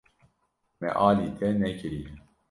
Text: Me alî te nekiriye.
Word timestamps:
Me 0.79 0.89
alî 1.07 1.27
te 1.37 1.47
nekiriye. 1.61 2.13